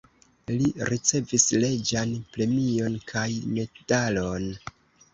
Li 0.53 0.69
ricevis 0.89 1.45
reĝan 1.65 2.17
premion 2.33 2.99
kaj 3.15 3.29
medalon. 3.55 4.53